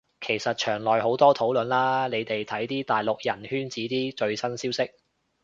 [0.19, 4.93] 其實牆內好多討論啦，你哋睇啲大陸人圈子啲消息最新